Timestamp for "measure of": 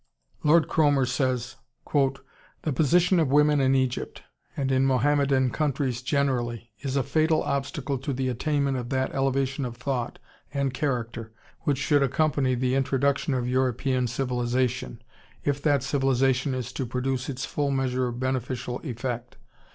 17.69-18.19